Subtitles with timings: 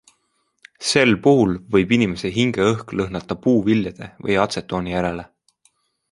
[0.91, 5.27] Sel puhul võib inimese hingeõhk lõhnata puuviljade või atsetooni järele.